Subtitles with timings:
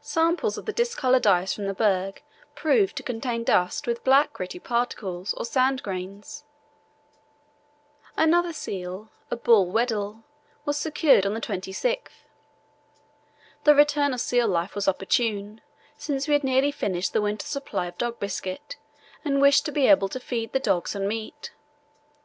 [0.00, 2.22] Samples of the discoloured ice from the berg
[2.56, 6.42] proved to contain dust with black gritty particles or sand grains.
[8.16, 10.24] Another seal, a bull Weddell,
[10.64, 12.26] was secured on the 26th.
[13.62, 15.60] The return of seal life was opportune,
[15.96, 18.74] since we had nearly finished the winter supply of dog biscuit
[19.24, 21.52] and wished to be able to feed the dogs on meat.